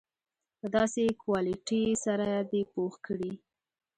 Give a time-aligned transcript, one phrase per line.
[0.59, 3.33] په داسې کوالیټي سره دې پوخ کړي.